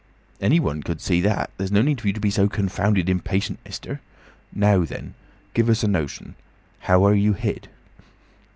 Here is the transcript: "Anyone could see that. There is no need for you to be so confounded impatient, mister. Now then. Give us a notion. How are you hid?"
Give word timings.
"Anyone 0.41 0.81
could 0.81 0.99
see 0.99 1.21
that. 1.21 1.51
There 1.57 1.63
is 1.65 1.71
no 1.71 1.83
need 1.83 2.01
for 2.01 2.07
you 2.07 2.13
to 2.13 2.19
be 2.19 2.31
so 2.31 2.49
confounded 2.49 3.07
impatient, 3.07 3.59
mister. 3.63 4.01
Now 4.51 4.83
then. 4.83 5.13
Give 5.53 5.69
us 5.69 5.83
a 5.83 5.87
notion. 5.87 6.33
How 6.79 7.05
are 7.05 7.13
you 7.13 7.33
hid?" 7.33 7.67